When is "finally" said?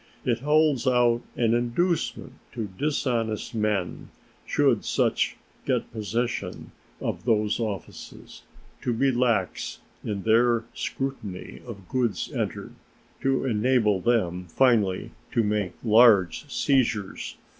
14.47-15.11